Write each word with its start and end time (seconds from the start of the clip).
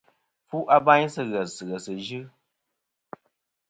Fu 0.47 0.57
abayn 0.75 1.09
sɨ̂ 1.13 1.23
ghès 1.31 1.53
ghèsɨ̀ 1.69 1.97
yɨ. 2.07 2.21